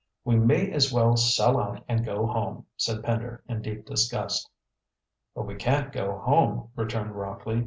"We 0.25 0.35
may 0.35 0.71
as 0.71 0.91
well 0.91 1.15
sell 1.15 1.59
out 1.59 1.83
and 1.87 2.03
go 2.03 2.25
home," 2.25 2.65
said 2.75 3.03
Pender, 3.03 3.43
in 3.47 3.61
deep 3.61 3.85
disgust. 3.85 4.49
"But 5.35 5.43
we 5.45 5.53
can't 5.53 5.91
go 5.91 6.17
home," 6.17 6.69
returned 6.75 7.15
Rockley. 7.15 7.59